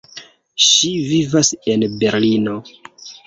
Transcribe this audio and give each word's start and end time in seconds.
Ŝi 0.67 0.89
vivas 1.09 1.53
en 1.73 1.85
Berlino. 2.05 2.57